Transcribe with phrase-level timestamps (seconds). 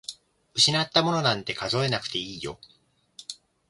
[0.55, 2.57] 失ったものなんて数えなくていいよ。